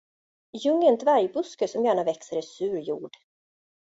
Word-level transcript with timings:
Ljung 0.63 0.83
är 0.83 0.89
en 0.91 0.97
dvärgbuske 0.97 1.67
som 1.67 1.85
gärna 1.85 2.03
växer 2.03 2.37
i 2.37 2.41
sur 2.41 2.79
jord. 2.79 3.11